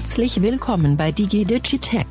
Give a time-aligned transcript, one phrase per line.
[0.00, 2.06] Herzlich willkommen bei DigiDigitech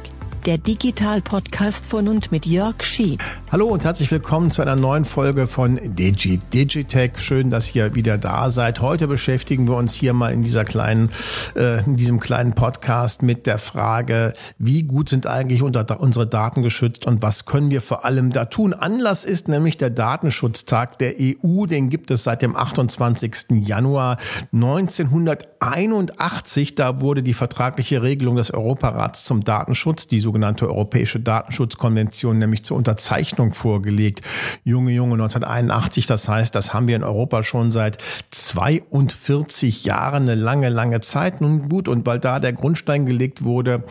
[0.46, 3.21] der Digital-Podcast von und mit Jörg Schied.
[3.52, 7.13] Hallo und herzlich willkommen zu einer neuen Folge von Digi Digitech.
[7.18, 8.80] Schön, dass ihr wieder da seid.
[8.80, 11.09] Heute beschäftigen wir uns hier mal in dieser kleinen,
[11.55, 17.05] äh, in diesem kleinen Podcast mit der Frage, wie gut sind eigentlich unsere Daten geschützt
[17.05, 18.73] und was können wir vor allem da tun?
[18.73, 21.66] Anlass ist nämlich der Datenschutztag der EU.
[21.66, 23.62] Den gibt es seit dem 28.
[23.62, 24.17] Januar
[24.53, 26.76] 1981.
[26.76, 32.77] Da wurde die vertragliche Regelung des Europarats zum Datenschutz, die sogenannte Europäische Datenschutzkonvention, nämlich zur
[32.77, 34.21] Unterzeichnung vorgelegt.
[34.63, 36.05] Junge, Junge, 1981.
[36.05, 37.97] Das heißt, das haben wir in Europa schon seit
[38.29, 41.41] 42 Jahren, eine lange, lange Zeit.
[41.41, 43.83] Nun gut, und weil da der Grundstein gelegt wurde,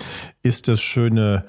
[0.45, 1.45] ist es schöne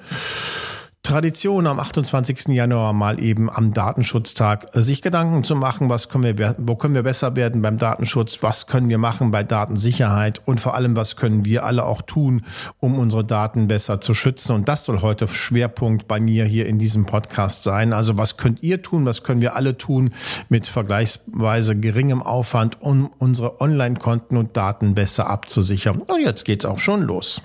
[1.02, 2.48] Tradition am 28.
[2.48, 6.94] Januar mal eben am Datenschutztag äh, sich Gedanken zu machen, was können wir, wo können
[6.94, 11.16] wir besser werden beim Datenschutz, was können wir machen bei Datensicherheit und vor allem, was
[11.16, 12.42] können wir alle auch tun,
[12.80, 14.52] um unsere Daten besser zu schützen.
[14.54, 17.94] Und das soll heute Schwerpunkt bei mir hier in diesem Podcast sein.
[17.94, 20.10] Also was könnt ihr tun, was können wir alle tun
[20.50, 26.02] mit vergleichsweise geringem Aufwand, um unsere Online-Konten und Daten besser abzusichern.
[26.02, 27.40] Und jetzt geht's auch schon los.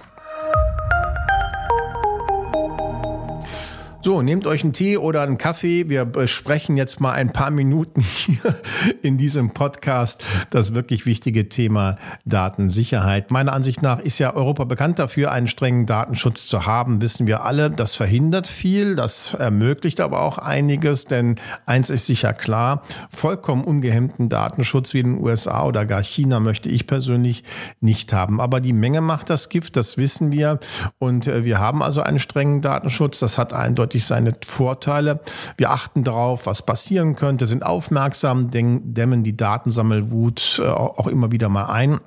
[4.06, 5.90] So, nehmt euch einen Tee oder einen Kaffee.
[5.90, 8.56] Wir besprechen jetzt mal ein paar Minuten hier
[9.02, 13.32] in diesem Podcast das wirklich wichtige Thema Datensicherheit.
[13.32, 17.02] Meiner Ansicht nach ist ja Europa bekannt dafür, einen strengen Datenschutz zu haben.
[17.02, 17.72] Wissen wir alle.
[17.72, 24.30] Das verhindert viel, das ermöglicht aber auch einiges, denn eins ist sicher klar, vollkommen ungehemmten
[24.30, 27.44] Datenschutz wie in den USA oder gar China möchte ich persönlich
[27.80, 28.40] nicht haben.
[28.40, 30.60] Aber die Menge macht das Gift, das wissen wir.
[31.00, 33.18] Und äh, wir haben also einen strengen Datenschutz.
[33.18, 35.20] Das hat eindeutig eindeutig seine Vorteile.
[35.58, 41.50] Wir achten darauf, was passieren könnte, sind aufmerksam, dämmen die Datensammelwut äh, auch immer wieder
[41.50, 42.00] mal ein.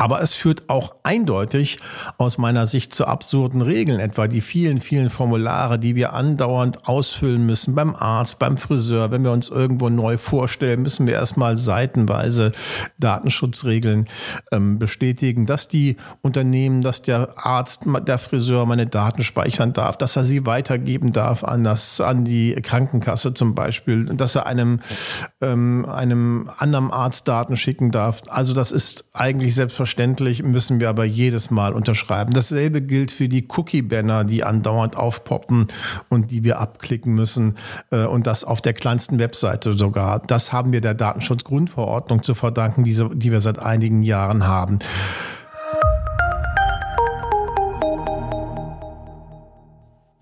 [0.00, 1.78] Aber es führt auch eindeutig
[2.16, 7.44] aus meiner Sicht zu absurden Regeln, etwa die vielen, vielen Formulare, die wir andauernd ausfüllen
[7.44, 9.10] müssen beim Arzt, beim Friseur.
[9.10, 12.52] Wenn wir uns irgendwo neu vorstellen, müssen wir erstmal seitenweise
[12.98, 14.06] Datenschutzregeln
[14.52, 20.16] ähm, bestätigen, dass die Unternehmen, dass der Arzt, der Friseur meine Daten speichern darf, dass
[20.16, 24.80] er sie weitergeben darf an das, an die Krankenkasse zum Beispiel, dass er einem,
[25.42, 28.22] ähm, einem anderen Arzt Daten schicken darf.
[28.30, 32.32] Also das ist eigentlich selbst selbstverständlich müssen wir aber jedes Mal unterschreiben.
[32.32, 35.66] Dasselbe gilt für die Cookie-Banner, die andauernd aufpoppen
[36.08, 37.56] und die wir abklicken müssen
[37.90, 40.20] äh, und das auf der kleinsten Webseite sogar.
[40.20, 44.78] Das haben wir der Datenschutzgrundverordnung zu verdanken, die wir seit einigen Jahren haben.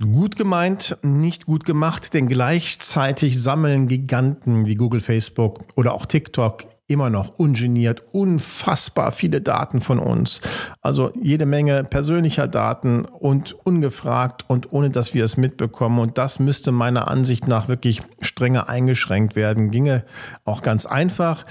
[0.01, 6.78] Gut gemeint, nicht gut gemacht, denn gleichzeitig sammeln Giganten wie Google, Facebook oder auch TikTok
[6.89, 10.41] immer noch ungeniert unfassbar viele Daten von uns.
[10.81, 15.99] Also jede Menge persönlicher Daten und ungefragt und ohne dass wir es mitbekommen.
[15.99, 19.71] Und das müsste meiner Ansicht nach wirklich strenger eingeschränkt werden.
[19.71, 20.05] Ginge
[20.47, 21.45] auch ganz einfach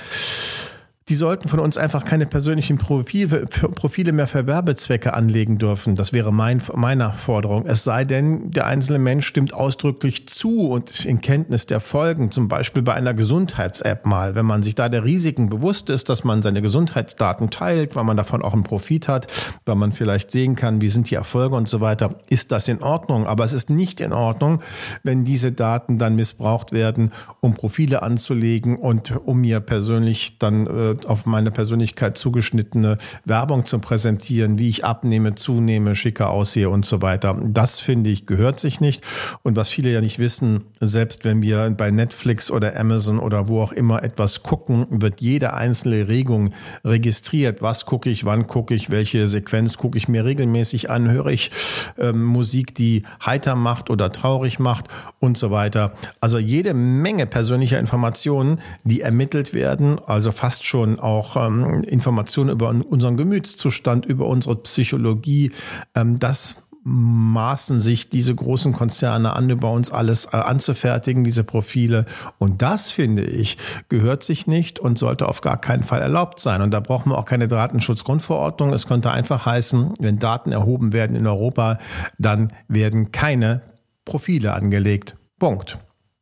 [1.09, 5.95] die sollten von uns einfach keine persönlichen Profile, mehr für Werbezwecke anlegen dürfen.
[5.95, 7.65] Das wäre mein, meiner Forderung.
[7.65, 12.49] Es sei denn, der einzelne Mensch stimmt ausdrücklich zu und in Kenntnis der Folgen, zum
[12.49, 16.41] Beispiel bei einer Gesundheits-App mal, wenn man sich da der Risiken bewusst ist, dass man
[16.41, 19.27] seine Gesundheitsdaten teilt, weil man davon auch einen Profit hat,
[19.63, 22.83] weil man vielleicht sehen kann, wie sind die Erfolge und so weiter, ist das in
[22.83, 23.27] Ordnung.
[23.27, 24.61] Aber es ist nicht in Ordnung,
[25.03, 30.96] wenn diese Daten dann missbraucht werden, um Profile anzulegen und um mir persönlich dann äh,
[31.05, 37.01] auf meine Persönlichkeit zugeschnittene Werbung zu präsentieren, wie ich abnehme, zunehme, schicker aussehe und so
[37.01, 37.39] weiter.
[37.45, 39.03] Das finde ich gehört sich nicht.
[39.43, 43.61] Und was viele ja nicht wissen, selbst wenn wir bei Netflix oder Amazon oder wo
[43.61, 46.53] auch immer etwas gucken, wird jede einzelne Regung
[46.85, 47.61] registriert.
[47.61, 51.51] Was gucke ich, wann gucke ich, welche Sequenz gucke ich mir regelmäßig an, höre ich
[51.97, 54.87] ähm, Musik, die heiter macht oder traurig macht
[55.19, 55.93] und so weiter.
[56.21, 62.49] Also jede Menge persönlicher Informationen, die ermittelt werden, also fast schon schon auch ähm, Informationen
[62.49, 65.51] über unseren Gemütszustand, über unsere Psychologie.
[65.95, 72.05] Ähm, das maßen sich diese großen Konzerne an, über uns alles äh, anzufertigen, diese Profile.
[72.37, 73.57] Und das, finde ich,
[73.89, 76.61] gehört sich nicht und sollte auf gar keinen Fall erlaubt sein.
[76.61, 78.71] Und da brauchen wir auch keine Datenschutzgrundverordnung.
[78.71, 81.77] Es könnte einfach heißen, wenn Daten erhoben werden in Europa,
[82.17, 83.63] dann werden keine
[84.05, 85.17] Profile angelegt.
[85.39, 85.77] Punkt.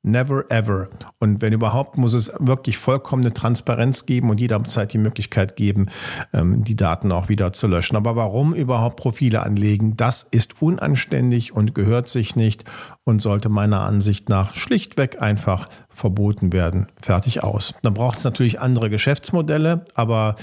[0.07, 0.90] Never ever.
[1.18, 5.88] Und wenn überhaupt, muss es wirklich vollkommene Transparenz geben und jederzeit die Möglichkeit geben,
[6.31, 7.96] ähm, die Daten auch wieder zu löschen.
[7.96, 9.98] Aber warum überhaupt Profile anlegen?
[9.98, 12.66] Das ist unanständig und gehört sich nicht
[13.04, 16.86] und sollte meiner Ansicht nach schlichtweg einfach verboten werden.
[17.01, 17.74] Fertig aus.
[17.81, 20.36] Dann braucht es natürlich andere Geschäftsmodelle, aber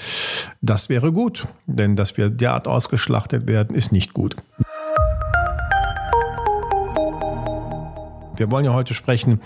[0.61, 4.35] das wäre gut, denn dass wir derart ausgeschlachtet werden, ist nicht gut.
[8.43, 9.41] Wir wollen ja heute sprechen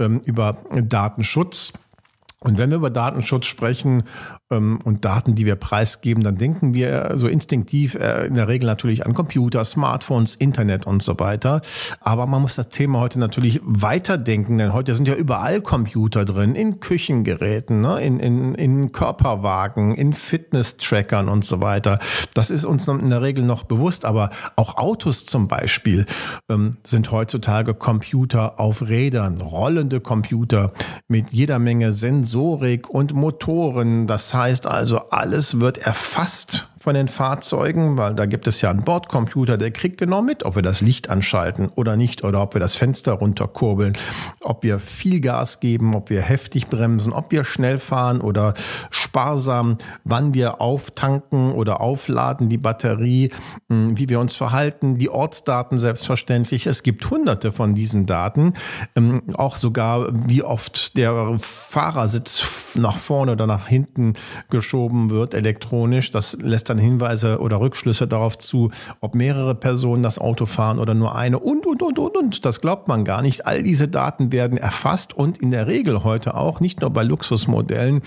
[0.00, 1.74] ähm, über Datenschutz.
[2.42, 4.02] Und wenn wir über Datenschutz sprechen
[4.50, 8.66] ähm, und Daten, die wir preisgeben, dann denken wir so instinktiv äh, in der Regel
[8.66, 11.60] natürlich an Computer, Smartphones, Internet und so weiter.
[12.00, 16.54] Aber man muss das Thema heute natürlich weiterdenken, denn heute sind ja überall Computer drin,
[16.54, 18.00] in Küchengeräten, ne?
[18.00, 21.98] in, in, in Körperwagen, in Fitness-Trackern und so weiter.
[22.34, 26.06] Das ist uns in der Regel noch bewusst, aber auch Autos zum Beispiel
[26.50, 30.72] ähm, sind heutzutage Computer auf Rädern, rollende Computer
[31.08, 31.92] mit jeder Menge
[32.32, 34.06] Sensorik und Motoren.
[34.06, 38.68] Das heißt, heißt also, alles wird erfasst von den Fahrzeugen, weil da gibt es ja
[38.68, 42.54] einen Bordcomputer, der kriegt genau mit, ob wir das Licht anschalten oder nicht oder ob
[42.54, 43.96] wir das Fenster runterkurbeln,
[44.40, 48.54] ob wir viel Gas geben, ob wir heftig bremsen, ob wir schnell fahren oder
[48.90, 53.28] sparsam, wann wir auftanken oder aufladen die Batterie,
[53.68, 56.66] hm, wie wir uns verhalten, die Ortsdaten selbstverständlich.
[56.66, 58.54] Es gibt hunderte von diesen Daten,
[58.96, 64.14] ähm, auch sogar wie oft der Fahrersitz nach vorne oder nach hinten
[64.50, 66.10] geschoben wird elektronisch.
[66.10, 68.70] Das lässt dann Hinweise oder Rückschlüsse darauf zu,
[69.00, 72.44] ob mehrere Personen das Auto fahren oder nur eine und, und, und, und, und.
[72.44, 73.46] Das glaubt man gar nicht.
[73.46, 78.00] All diese Daten werden erfasst und in der Regel heute auch, nicht nur bei Luxusmodellen,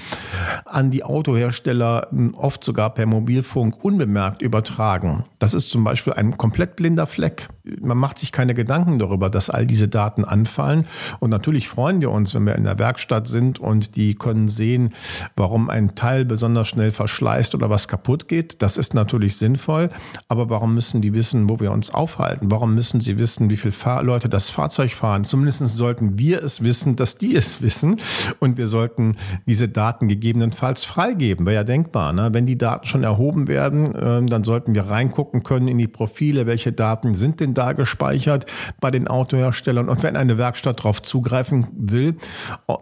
[0.65, 5.25] an die Autohersteller hm, oft sogar per Mobilfunk unbemerkt übertragen.
[5.37, 7.49] Das ist zum Beispiel ein komplett blinder Fleck.
[7.79, 10.85] Man macht sich keine Gedanken darüber, dass all diese Daten anfallen.
[11.19, 14.89] Und natürlich freuen wir uns, wenn wir in der Werkstatt sind und die können sehen,
[15.35, 18.54] warum ein Teil besonders schnell verschleißt oder was kaputt geht.
[18.59, 19.89] Das ist natürlich sinnvoll,
[20.27, 22.51] aber warum müssen die wissen, wo wir uns aufhalten?
[22.51, 25.25] Warum müssen sie wissen, wie viele Leute das Fahrzeug fahren?
[25.25, 27.97] Zumindest sollten wir es wissen, dass die es wissen
[28.39, 31.45] und wir sollten diese Daten gegebenenfalls freigeben.
[31.45, 32.13] Wäre ja denkbar.
[32.13, 32.29] Ne?
[32.31, 36.45] Wenn die Daten schon erhoben werden, ähm, dann sollten wir reingucken können in die Profile,
[36.45, 38.45] welche Daten sind denn da gespeichert
[38.79, 42.15] bei den Autoherstellern und wenn eine Werkstatt darauf zugreifen will,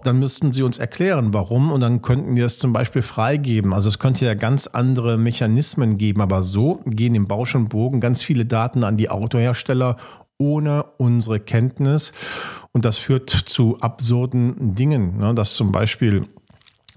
[0.03, 3.73] dann müssten sie uns erklären, warum und dann könnten wir es zum Beispiel freigeben.
[3.73, 6.21] Also es könnte ja ganz andere Mechanismen Mechanismen geben.
[6.21, 9.97] Aber so gehen im Bausch und Bogen ganz viele Daten an die Autohersteller
[10.37, 12.11] ohne unsere Kenntnis.
[12.73, 15.33] Und das führt zu absurden Dingen, ne?
[15.33, 16.25] dass zum Beispiel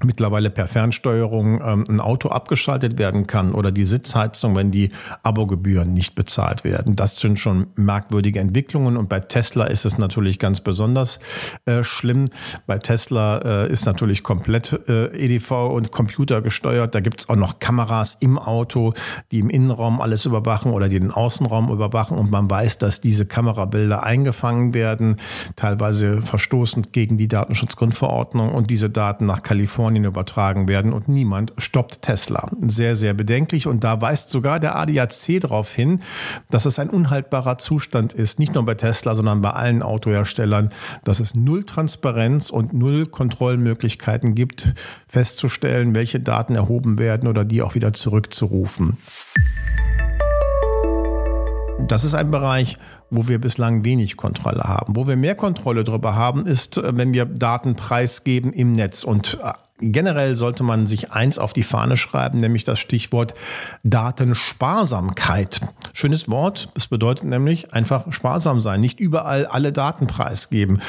[0.03, 4.91] mittlerweile per Fernsteuerung ähm, ein Auto abgeschaltet werden kann oder die Sitzheizung, wenn die
[5.23, 6.97] Abogebühren nicht bezahlt werden.
[6.97, 11.19] Das sind schon merkwürdige Entwicklungen und bei Tesla ist es natürlich ganz besonders
[11.65, 12.27] äh, schlimm.
[12.67, 16.95] Bei Tesla äh, ist natürlich komplett äh, EDV und Computer gesteuert.
[16.95, 18.93] Da gibt es auch noch Kameras im Auto,
[19.31, 23.25] die im Innenraum alles überwachen oder die den Außenraum überwachen und man weiß, dass diese
[23.25, 25.17] Kamerabilder eingefangen werden,
[25.57, 31.53] teilweise verstoßend gegen die Datenschutzgrundverordnung und diese Daten nach Kalifornien Kalifornien übertragen werden und niemand
[31.59, 32.49] stoppt Tesla.
[32.63, 36.01] Sehr, sehr bedenklich und da weist sogar der ADAC darauf hin,
[36.51, 40.71] dass es ein unhaltbarer Zustand ist, nicht nur bei Tesla, sondern bei allen Autoherstellern,
[41.05, 44.75] dass es null Transparenz und null Kontrollmöglichkeiten gibt,
[45.07, 48.97] festzustellen, welche Daten erhoben werden oder die auch wieder zurückzurufen.
[51.87, 52.77] Das ist ein Bereich,
[53.11, 54.97] wo wir bislang wenig Kontrolle haben.
[54.97, 59.05] Wo wir mehr Kontrolle darüber haben, ist, wenn wir Daten preisgeben im Netz.
[59.05, 63.35] Und äh, Generell sollte man sich eins auf die Fahne schreiben, nämlich das Stichwort
[63.83, 65.61] Datensparsamkeit.
[65.93, 66.71] Schönes Wort.
[66.75, 70.81] Es bedeutet nämlich einfach sparsam sein, nicht überall alle Daten preisgeben.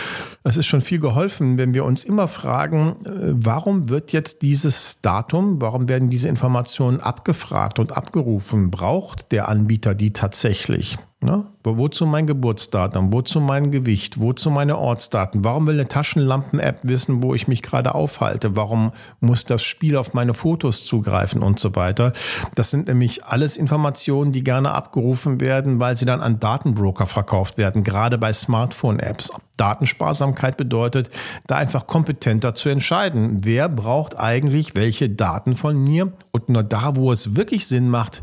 [0.43, 5.01] Es ist schon viel geholfen, wenn wir uns immer fragen, äh, warum wird jetzt dieses
[5.01, 8.71] Datum, warum werden diese Informationen abgefragt und abgerufen?
[8.71, 10.97] Braucht der Anbieter die tatsächlich?
[11.19, 11.47] Ne?
[11.63, 13.11] Wozu mein Geburtsdatum?
[13.11, 14.19] Wozu mein Gewicht?
[14.19, 15.43] Wozu meine Ortsdaten?
[15.43, 18.55] Warum will eine Taschenlampen-App wissen, wo ich mich gerade aufhalte?
[18.55, 22.13] Warum muss das Spiel auf meine Fotos zugreifen und so weiter?
[22.53, 27.57] Das sind nämlich alles Informationen, die gerne abgerufen werden, weil sie dann an Datenbroker verkauft
[27.57, 29.31] werden, gerade bei Smartphone-Apps.
[29.57, 31.09] Datensparsamkeit bedeutet,
[31.47, 36.95] da einfach kompetenter zu entscheiden, wer braucht eigentlich welche Daten von mir und nur da,
[36.95, 38.21] wo es wirklich Sinn macht,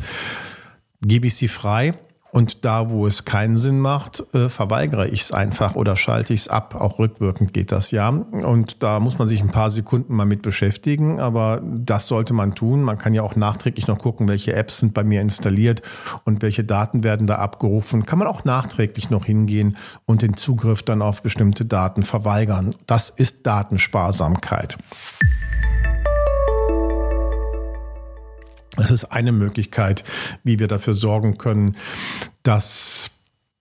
[1.02, 1.94] gebe ich sie frei
[2.34, 6.40] Und da, wo es keinen Sinn macht, äh, verweigere ich es einfach oder schalte ich
[6.40, 6.74] es ab.
[6.74, 8.08] Auch rückwirkend geht das ja.
[8.08, 11.20] Und da muss man sich ein paar Sekunden mal mit beschäftigen.
[11.20, 12.82] Aber das sollte man tun.
[12.82, 15.82] Man kann ja auch nachträglich noch gucken, welche Apps sind bei mir installiert
[16.24, 18.04] und welche Daten werden da abgerufen.
[18.04, 22.74] Kann man auch nachträglich noch hingehen und den Zugriff dann auf bestimmte Daten verweigern.
[22.86, 24.76] Das ist Datensparsamkeit.
[28.76, 30.04] Das ist eine Möglichkeit,
[30.42, 31.76] wie wir dafür sorgen können,
[32.42, 33.10] dass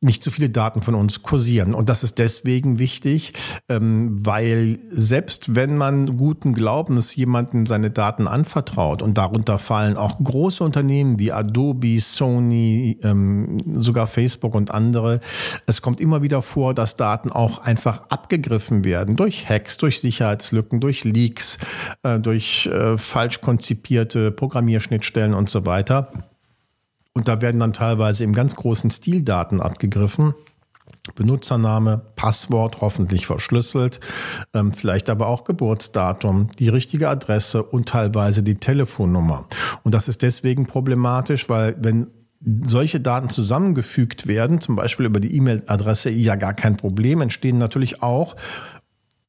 [0.03, 1.73] nicht zu viele Daten von uns kursieren.
[1.73, 3.33] Und das ist deswegen wichtig,
[3.69, 10.19] ähm, weil selbst wenn man guten Glaubens jemanden seine Daten anvertraut und darunter fallen auch
[10.23, 15.19] große Unternehmen wie Adobe, Sony, ähm, sogar Facebook und andere,
[15.65, 20.79] es kommt immer wieder vor, dass Daten auch einfach abgegriffen werden durch Hacks, durch Sicherheitslücken,
[20.79, 21.57] durch Leaks,
[22.03, 26.11] äh, durch äh, falsch konzipierte Programmierschnittstellen und so weiter.
[27.13, 30.33] Und da werden dann teilweise im ganz großen Stil Daten abgegriffen.
[31.15, 33.99] Benutzername, Passwort, hoffentlich verschlüsselt,
[34.53, 39.45] ähm, vielleicht aber auch Geburtsdatum, die richtige Adresse und teilweise die Telefonnummer.
[39.83, 42.07] Und das ist deswegen problematisch, weil wenn
[42.63, 48.01] solche Daten zusammengefügt werden, zum Beispiel über die E-Mail-Adresse, ja gar kein Problem, entstehen natürlich
[48.01, 48.35] auch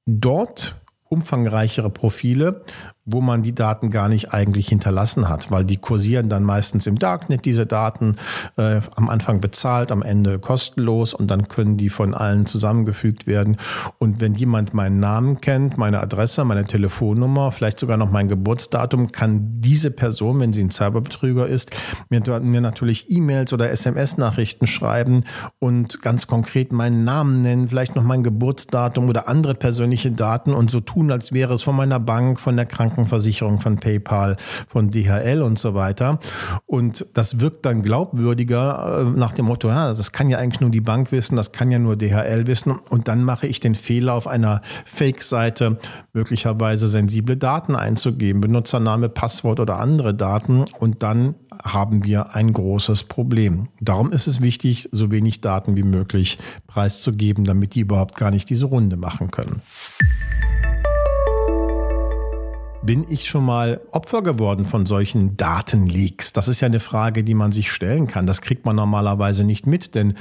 [0.07, 2.65] dort umfangreichere Profile,
[3.07, 6.99] wo man die Daten gar nicht eigentlich hinterlassen hat, weil die kursieren dann meistens im
[6.99, 8.17] Darknet, diese Daten,
[8.57, 13.59] äh, am Anfang bezahlt, am Ende kostenlos und dann können die von allen zusammengefügt werden.
[13.99, 19.13] Und wenn jemand meinen Namen kennt, meine Adresse, meine Telefonnummer, vielleicht sogar noch mein Geburtsdatum,
[19.13, 21.73] kann diese Person, wenn sie ein Cyberbetrüger ist,
[22.09, 25.25] mir, mir natürlich E-Mails oder SMS-Nachrichten schreiben
[25.59, 30.71] und ganz konkret meinen Namen nennen, vielleicht noch mein Geburtsdatum oder andere persönliche Daten und
[30.71, 34.37] so tun, als wäre es von meiner Bank, von der Krankenkasse Krankenversicherung, von PayPal,
[34.67, 36.19] von DHL und so weiter.
[36.67, 40.71] Und das wirkt dann glaubwürdiger äh, nach dem Motto, ja, das kann ja eigentlich nur
[40.71, 42.73] die Bank wissen, das kann ja nur DHL wissen.
[42.91, 45.79] Und dann mache ich den Fehler, auf einer Fake-Seite
[46.13, 50.65] möglicherweise sensible Daten einzugeben, Benutzername, Passwort oder andere Daten.
[50.79, 53.69] Und dann haben wir ein großes Problem.
[53.81, 58.51] Darum ist es wichtig, so wenig Daten wie möglich preiszugeben, damit die überhaupt gar nicht
[58.51, 59.63] diese Runde machen können.
[62.85, 66.35] Bin ich schon mal Opfer geworden von solchen Datenleaks?
[66.35, 68.27] Das ist ja eine Frage, die man sich stellen kann.
[68.27, 70.13] Das kriegt man normalerweise nicht mit, denn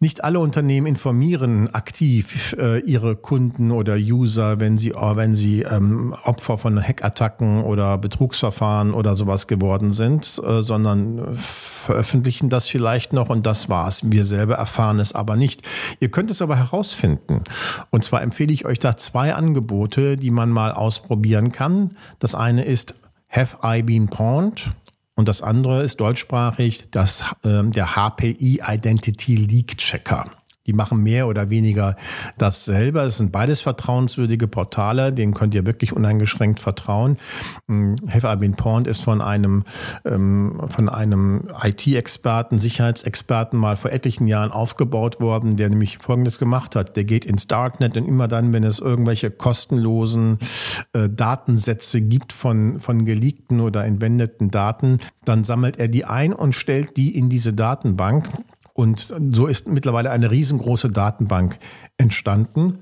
[0.00, 5.62] nicht alle Unternehmen informieren aktiv äh, ihre Kunden oder User, wenn sie, äh, wenn sie
[5.62, 13.12] ähm, Opfer von Hackattacken oder Betrugsverfahren oder sowas geworden sind, äh, sondern veröffentlichen das vielleicht
[13.12, 14.02] noch und das war's.
[14.10, 15.62] Wir selber erfahren es aber nicht.
[15.98, 17.42] Ihr könnt es aber herausfinden.
[17.90, 21.96] Und zwar empfehle ich euch da zwei Angebote, die man mal ausprobieren kann.
[22.20, 22.94] Das eine ist
[23.30, 24.70] Have I Been Pawned?
[25.18, 30.37] Und das andere ist deutschsprachig das, äh, der HPI Identity Leak Checker.
[30.68, 31.96] Die machen mehr oder weniger
[32.36, 33.00] dasselbe.
[33.00, 37.16] Es sind beides vertrauenswürdige Portale, denen könnt ihr wirklich uneingeschränkt vertrauen.
[37.68, 39.64] Hm, Have I Been Pawned ist von einem,
[40.04, 46.96] ähm, einem IT-Experten, Sicherheitsexperten mal vor etlichen Jahren aufgebaut worden, der nämlich Folgendes gemacht hat.
[46.96, 50.38] Der geht ins Darknet und immer dann, wenn es irgendwelche kostenlosen
[50.92, 56.54] äh, Datensätze gibt von, von geleakten oder entwendeten Daten, dann sammelt er die ein und
[56.54, 58.28] stellt die in diese Datenbank
[58.78, 61.58] und so ist mittlerweile eine riesengroße Datenbank
[61.96, 62.78] entstanden.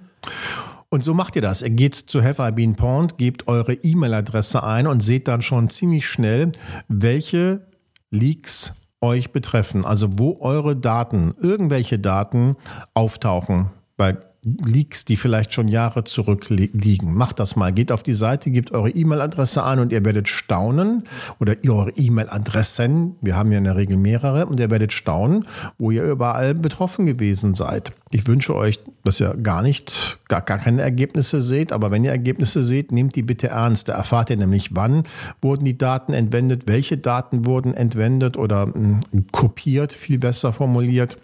[0.91, 1.63] Und so macht ihr das.
[1.63, 5.71] Ihr geht zu Have I Been Pawned, gebt eure E-Mail-Adresse ein und seht dann schon
[5.71, 6.53] ziemlich schnell,
[6.89, 7.67] welche
[8.11, 9.87] Leaks euch betreffen.
[9.87, 12.57] Also wo eure Daten, irgendwelche Daten
[12.93, 13.71] auftauchen.
[13.97, 14.19] Bei
[14.65, 17.15] Leaks, die vielleicht schon Jahre zurückliegen.
[17.15, 17.73] Macht das mal.
[17.73, 21.03] Geht auf die Seite, gebt eure E-Mail-Adresse ein und ihr werdet staunen
[21.41, 23.17] oder eure E-Mail-Adressen.
[23.21, 25.47] Wir haben ja in der Regel mehrere und ihr werdet staunen,
[25.79, 27.93] wo ihr überall betroffen gewesen seid.
[28.13, 32.13] Ich wünsche euch, dass ihr gar nicht, gar, gar keine Ergebnisse seht, aber wenn ihr
[32.13, 33.89] Ergebnisse seht, nehmt die bitte ernst.
[33.89, 35.03] Da erfahrt ihr nämlich, wann
[35.43, 41.17] wurden die Daten entwendet, welche Daten wurden entwendet oder mh, hm, kopiert, viel besser formuliert.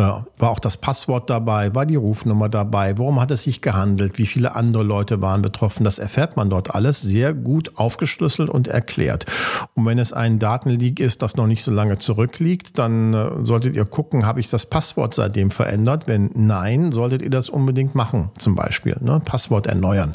[0.00, 4.16] Ja, war auch das Passwort dabei, war die Rufnummer dabei, worum hat es sich gehandelt,
[4.16, 5.84] wie viele andere Leute waren betroffen.
[5.84, 9.26] Das erfährt man dort alles sehr gut aufgeschlüsselt und erklärt.
[9.74, 13.76] Und wenn es ein Datenleak ist, das noch nicht so lange zurückliegt, dann äh, solltet
[13.76, 16.08] ihr gucken, habe ich das Passwort seitdem verändert?
[16.08, 18.96] Wenn nein, solltet ihr das unbedingt machen, zum Beispiel.
[19.02, 19.20] Ne?
[19.22, 20.14] Passwort erneuern.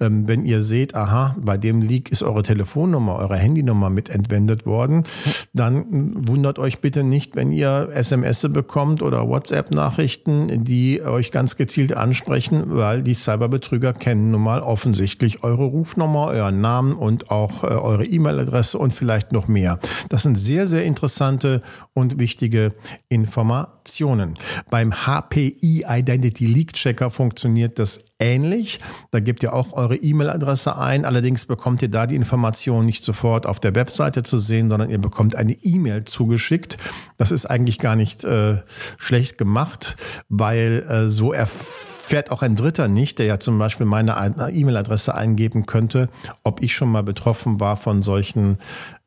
[0.00, 4.66] Ähm, wenn ihr seht, aha, bei dem Leak ist eure Telefonnummer, eure Handynummer mit entwendet
[4.66, 5.04] worden,
[5.52, 11.56] dann wundert euch bitte nicht, wenn ihr SMS bekommt oder oder WhatsApp-Nachrichten, die euch ganz
[11.56, 17.64] gezielt ansprechen, weil die Cyberbetrüger kennen nun mal offensichtlich eure Rufnummer, euren Namen und auch
[17.64, 19.78] äh, eure E-Mail-Adresse und vielleicht noch mehr.
[20.08, 21.62] Das sind sehr, sehr interessante
[21.92, 22.72] und wichtige
[23.08, 24.36] Informationen.
[24.70, 28.80] Beim HPI Identity Leak Checker funktioniert das ähnlich.
[29.10, 31.04] Da gebt ihr auch eure E-Mail-Adresse ein.
[31.04, 35.00] Allerdings bekommt ihr da die Information nicht sofort auf der Webseite zu sehen, sondern ihr
[35.00, 36.76] bekommt eine E-Mail zugeschickt.
[37.18, 38.58] Das ist eigentlich gar nicht äh,
[38.98, 39.96] schlecht gemacht,
[40.28, 45.66] weil äh, so erfährt auch ein Dritter nicht, der ja zum Beispiel meine E-Mail-Adresse eingeben
[45.66, 46.08] könnte,
[46.42, 48.58] ob ich schon mal betroffen war von solchen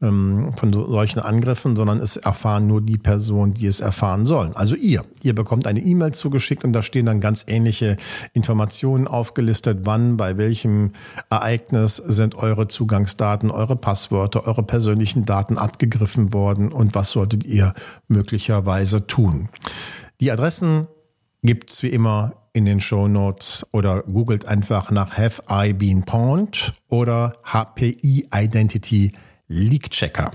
[0.03, 4.55] ähm, von solchen Angriffen, sondern es erfahren nur die Personen, die es erfahren sollen.
[4.55, 5.03] Also ihr.
[5.21, 7.97] Ihr bekommt eine E-Mail zugeschickt und da stehen dann ganz ähnliche
[8.33, 10.91] Informationen aufgelistet, wann, bei welchem
[11.29, 17.73] Ereignis sind eure Zugangsdaten, eure Passwörter, eure persönlichen Daten abgegriffen worden und was solltet ihr
[18.07, 19.49] möglicherweise tun.
[20.19, 20.87] Die Adressen
[21.41, 26.03] gibt es wie immer in den Show Notes oder googelt einfach nach Have I Been
[26.03, 29.13] Pawned oder HPI Identity
[29.47, 30.31] Leak-Checker.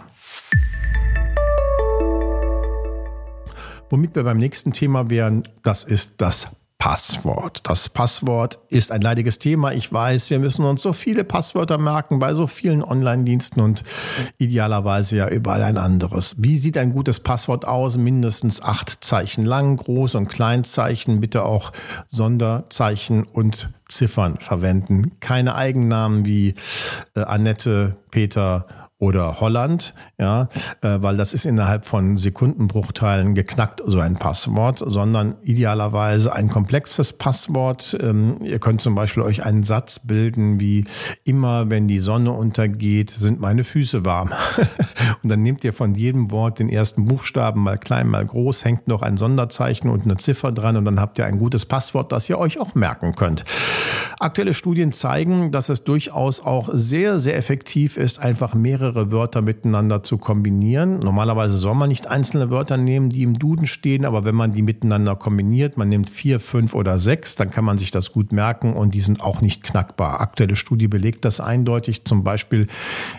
[3.90, 6.48] Womit wir beim nächsten Thema wären, das ist das
[6.78, 7.68] Passwort.
[7.68, 9.72] Das Passwort ist ein leidiges Thema.
[9.72, 13.82] Ich weiß, wir müssen uns so viele Passwörter merken bei so vielen Online-Diensten und
[14.38, 16.36] idealerweise ja überall ein anderes.
[16.38, 17.96] Wie sieht ein gutes Passwort aus?
[17.96, 21.72] Mindestens acht Zeichen lang, Groß- und Kleinzeichen, bitte auch
[22.06, 25.18] Sonderzeichen und Ziffern verwenden.
[25.18, 26.54] Keine Eigennamen wie
[27.16, 28.66] äh, Annette, Peter
[29.00, 30.48] oder Holland, ja,
[30.82, 37.12] äh, weil das ist innerhalb von Sekundenbruchteilen geknackt, so ein Passwort, sondern idealerweise ein komplexes
[37.12, 37.96] Passwort.
[38.00, 40.84] Ähm, ihr könnt zum Beispiel euch einen Satz bilden wie
[41.22, 44.30] immer, wenn die Sonne untergeht, sind meine Füße warm.
[45.22, 48.88] und dann nehmt ihr von jedem Wort den ersten Buchstaben, mal klein, mal groß, hängt
[48.88, 52.28] noch ein Sonderzeichen und eine Ziffer dran und dann habt ihr ein gutes Passwort, das
[52.28, 53.44] ihr euch auch merken könnt.
[54.18, 59.42] Aktuelle Studien zeigen, dass es durchaus auch sehr, sehr effektiv ist, einfach mehrere mehrere Wörter
[59.42, 61.00] miteinander zu kombinieren.
[61.00, 64.62] Normalerweise soll man nicht einzelne Wörter nehmen, die im Duden stehen, aber wenn man die
[64.62, 68.72] miteinander kombiniert, man nimmt vier, fünf oder sechs, dann kann man sich das gut merken
[68.72, 70.20] und die sind auch nicht knackbar.
[70.20, 72.06] Aktuelle Studie belegt das eindeutig.
[72.06, 72.66] Zum Beispiel,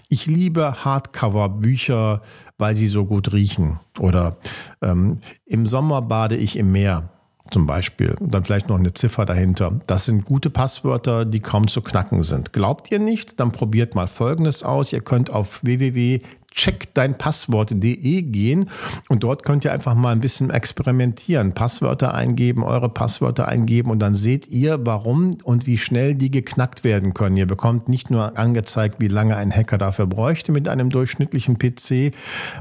[0.08, 2.22] ich liebe Hardcover-Bücher,
[2.58, 3.80] weil sie so gut riechen.
[4.00, 4.38] Oder
[4.82, 7.10] ähm, im Sommer bade ich im Meer
[7.52, 8.16] zum Beispiel.
[8.20, 9.80] Und dann vielleicht noch eine Ziffer dahinter.
[9.88, 12.54] Das sind gute Passwörter, die kaum zu knacken sind.
[12.54, 13.40] Glaubt ihr nicht?
[13.40, 14.94] Dann probiert mal Folgendes aus.
[14.94, 16.22] Ihr könnt auf www
[16.60, 18.70] checkdeinpasswort.de gehen
[19.08, 21.54] und dort könnt ihr einfach mal ein bisschen experimentieren.
[21.54, 26.84] Passwörter eingeben, eure Passwörter eingeben und dann seht ihr, warum und wie schnell die geknackt
[26.84, 27.38] werden können.
[27.38, 32.14] Ihr bekommt nicht nur angezeigt, wie lange ein Hacker dafür bräuchte mit einem durchschnittlichen PC.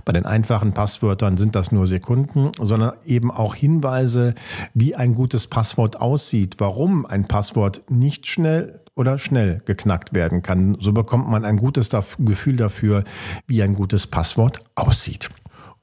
[0.05, 4.35] Bei den einfachen Passwörtern sind das nur Sekunden, sondern eben auch Hinweise,
[4.75, 10.77] wie ein gutes Passwort aussieht, warum ein Passwort nicht schnell oder schnell geknackt werden kann.
[10.81, 13.05] So bekommt man ein gutes Gefühl dafür,
[13.47, 15.29] wie ein gutes Passwort aussieht.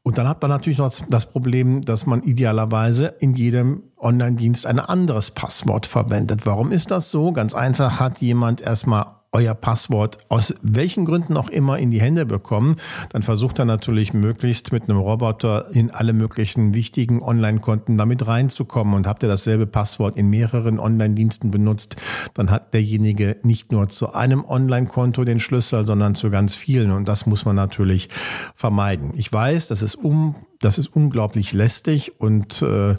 [0.04, 4.80] Und dann hat man natürlich noch das Problem, dass man idealerweise in jedem Online-Dienst ein
[4.80, 6.46] anderes Passwort verwendet.
[6.46, 7.32] Warum ist das so?
[7.32, 12.26] Ganz einfach hat jemand erstmal euer Passwort aus welchen Gründen auch immer in die Hände
[12.26, 12.78] bekommen,
[13.10, 18.94] dann versucht er natürlich möglichst mit einem Roboter in alle möglichen wichtigen Online-Konten damit reinzukommen.
[18.94, 21.98] Und habt ihr dasselbe Passwort in mehreren Online-Diensten benutzt,
[22.34, 26.92] dann hat derjenige nicht nur zu einem Online-Konto den Schlüssel, sondern zu ganz vielen.
[26.92, 28.08] Und das muss man natürlich
[28.54, 29.12] vermeiden.
[29.16, 32.96] Ich weiß, das ist um das ist unglaublich lästig und äh,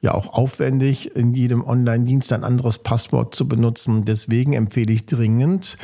[0.00, 4.04] ja auch aufwendig, in jedem Online-Dienst ein anderes Passwort zu benutzen.
[4.04, 5.78] Deswegen empfehle ich dringend,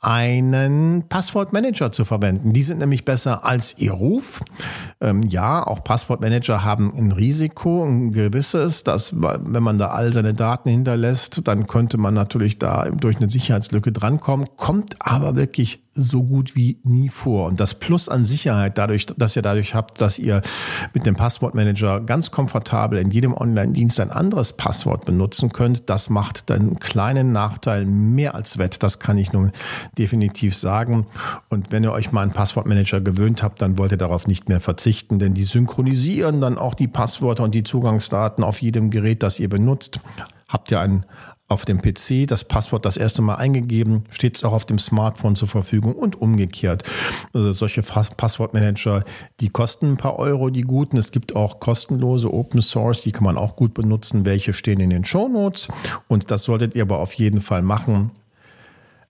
[0.00, 2.52] einen Passwortmanager zu verwenden.
[2.54, 4.40] Die sind nämlich besser als ihr Ruf.
[5.00, 10.34] Ähm, ja, auch Passwortmanager haben ein Risiko, ein gewisses, dass wenn man da all seine
[10.34, 16.22] Daten hinterlässt, dann könnte man natürlich da durch eine Sicherheitslücke drankommen, kommt aber wirklich so
[16.22, 17.48] gut wie nie vor.
[17.48, 20.40] Und das Plus an Sicherheit, dadurch, dass ihr dadurch habt, dass ihr
[20.94, 26.48] mit dem Passwortmanager ganz komfortabel in jedem Online-Dienst ein anderes Passwort benutzen könnt, das macht
[26.48, 28.82] den kleinen Nachteil mehr als wett.
[28.82, 29.50] Das kann ich nun
[29.98, 31.06] definitiv sagen.
[31.48, 34.60] Und wenn ihr euch mal einen Passwortmanager gewöhnt habt, dann wollt ihr darauf nicht mehr
[34.60, 39.40] verzichten, denn die synchronisieren dann auch die Passwörter und die Zugangsdaten auf jedem Gerät, das
[39.40, 40.00] ihr benutzt.
[40.48, 41.04] Habt ihr ein
[41.50, 45.36] auf dem PC das Passwort das erste Mal eingegeben, steht es auch auf dem Smartphone
[45.36, 46.84] zur Verfügung und umgekehrt.
[47.34, 49.04] Also solche Passwortmanager,
[49.40, 50.96] die kosten ein paar Euro, die guten.
[50.96, 54.24] Es gibt auch kostenlose Open Source, die kann man auch gut benutzen.
[54.24, 55.68] Welche stehen in den Show Notes
[56.08, 58.12] und das solltet ihr aber auf jeden Fall machen.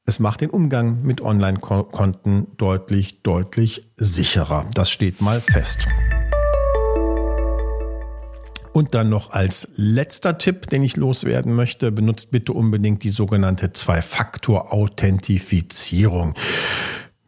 [0.07, 4.67] Es macht den Umgang mit Online-Konten deutlich, deutlich sicherer.
[4.75, 5.87] Das steht mal fest.
[8.81, 13.73] Und dann noch als letzter Tipp, den ich loswerden möchte, benutzt bitte unbedingt die sogenannte
[13.73, 16.35] Zwei-Faktor-Authentifizierung.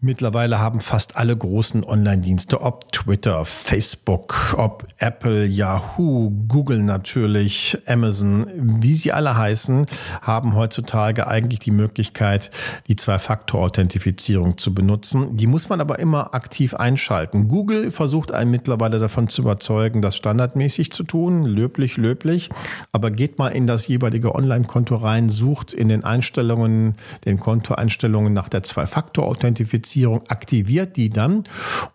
[0.05, 8.49] Mittlerweile haben fast alle großen Online-Dienste, ob Twitter, Facebook, ob Apple, Yahoo, Google natürlich, Amazon,
[8.53, 9.87] wie sie alle heißen,
[10.21, 12.51] haben heutzutage eigentlich die Möglichkeit,
[12.89, 15.37] die Zwei-Faktor-Authentifizierung zu benutzen.
[15.37, 17.47] Die muss man aber immer aktiv einschalten.
[17.47, 21.45] Google versucht einen mittlerweile davon zu überzeugen, das standardmäßig zu tun.
[21.45, 22.51] Löblich, löblich.
[22.91, 28.49] Aber geht mal in das jeweilige Online-Konto rein, sucht in den Einstellungen, den Kontoeinstellungen nach
[28.49, 31.45] der Zwei-Faktor-Authentifizierung Authentifizierung aktiviert die dann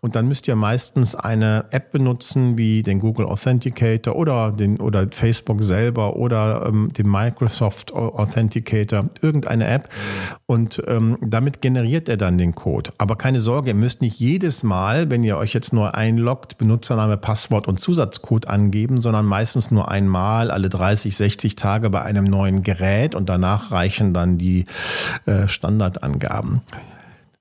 [0.01, 5.07] und dann müsst ihr meistens eine App benutzen wie den Google Authenticator oder den oder
[5.11, 9.89] Facebook selber oder ähm, den Microsoft Authenticator, irgendeine App
[10.45, 12.91] und ähm, damit generiert er dann den Code.
[12.97, 17.17] Aber keine Sorge, ihr müsst nicht jedes Mal, wenn ihr euch jetzt nur einloggt, Benutzername,
[17.17, 22.63] Passwort und Zusatzcode angeben, sondern meistens nur einmal alle 30, 60 Tage bei einem neuen
[22.63, 24.65] Gerät und danach reichen dann die
[25.25, 26.61] äh, Standardangaben.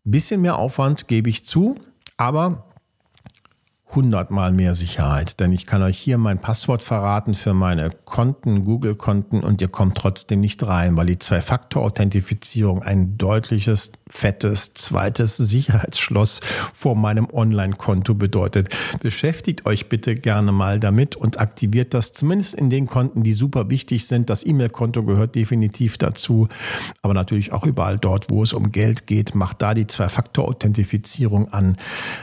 [0.09, 1.75] Bisschen mehr Aufwand gebe ich zu,
[2.17, 2.63] aber
[3.93, 9.43] hundertmal mehr Sicherheit, denn ich kann euch hier mein Passwort verraten für meine Konten, Google-Konten
[9.43, 16.41] und ihr kommt trotzdem nicht rein, weil die Zwei-Faktor-Authentifizierung ein deutliches, fettes, zweites Sicherheitsschloss
[16.73, 18.69] vor meinem Online-Konto bedeutet.
[19.01, 23.69] Beschäftigt euch bitte gerne mal damit und aktiviert das zumindest in den Konten, die super
[23.69, 24.31] wichtig sind.
[24.31, 26.49] Das E-Mail-Konto gehört definitiv dazu,
[27.03, 31.77] aber natürlich auch überall dort, wo es um Geld geht, macht da die Zwei-Faktor-Authentifizierung an,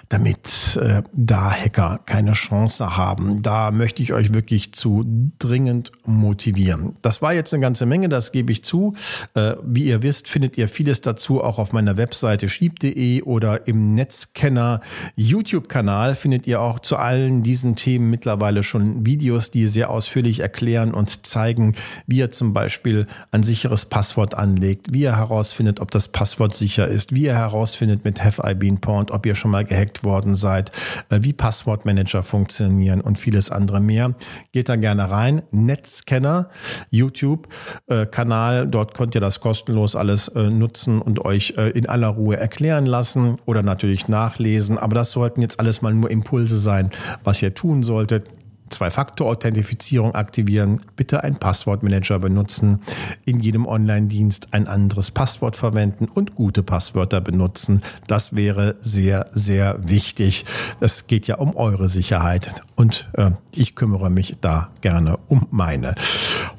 [0.08, 3.41] damit äh, da Hacker keine Chance haben.
[3.41, 6.96] Da möchte ich euch wirklich zu dringend motivieren.
[7.02, 8.93] Das war jetzt eine ganze Menge, das gebe ich zu.
[9.34, 13.95] Äh, wie ihr wisst, findet ihr vieles dazu auch auf meiner Webseite schieb.de oder im
[13.95, 14.81] Netzkenner
[15.15, 20.93] YouTube-Kanal findet ihr auch zu allen diesen Themen mittlerweile schon Videos, die sehr ausführlich erklären
[20.93, 21.75] und zeigen,
[22.07, 26.88] wie ihr zum Beispiel ein sicheres Passwort anlegt, wie ihr herausfindet, ob das Passwort sicher
[26.88, 30.36] ist, wie ihr herausfindet mit Have I Been Pawned, ob ihr schon mal gehackt worden
[30.36, 30.71] seid,
[31.09, 34.13] äh, wie Passwortmanager funktionieren und vieles andere mehr.
[34.51, 35.41] Geht da gerne rein.
[35.51, 36.49] Netzscanner,
[36.91, 38.63] YouTube-Kanal.
[38.63, 42.86] Äh, Dort könnt ihr das kostenlos alles äh, nutzen und euch in aller Ruhe erklären
[42.86, 44.78] lassen oder natürlich nachlesen.
[44.78, 46.89] Aber das sollten jetzt alles mal nur Impulse sein,
[47.23, 48.30] was ihr tun solltet.
[48.69, 52.82] Zwei-Faktor-Authentifizierung aktivieren, bitte einen Passwortmanager benutzen,
[53.26, 57.82] in jedem Online-Dienst ein anderes Passwort verwenden und gute Passwörter benutzen.
[58.08, 60.45] Das wäre sehr, sehr wichtig.
[60.80, 65.95] Es geht ja um eure Sicherheit und äh, ich kümmere mich da gerne um meine.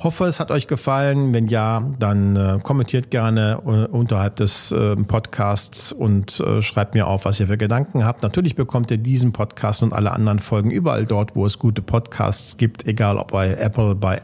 [0.04, 1.32] Hoffe, es hat euch gefallen.
[1.32, 7.06] Wenn ja, dann äh, kommentiert gerne äh, unterhalb des äh, Podcasts und äh, schreibt mir
[7.06, 8.22] auf, was ihr für Gedanken habt.
[8.22, 12.58] Natürlich bekommt ihr diesen Podcast und alle anderen Folgen überall dort, wo es gute Podcasts
[12.58, 14.20] gibt, egal ob bei Apple, bei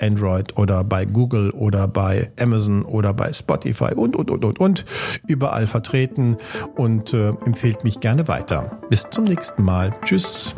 [0.00, 4.84] Android oder bei Google oder bei Amazon oder bei Spotify und, und, und, und, und.
[5.26, 6.36] Überall vertreten
[6.76, 8.80] und äh, empfehlt mich gerne weiter.
[8.88, 9.92] Bis zum nächsten Mal.
[10.02, 10.54] Tschüss.